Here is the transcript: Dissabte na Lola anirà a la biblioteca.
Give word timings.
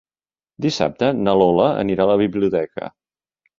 Dissabte 0.65 1.09
na 1.27 1.35
Lola 1.43 1.69
anirà 1.83 2.09
a 2.09 2.13
la 2.15 2.19
biblioteca. 2.25 2.93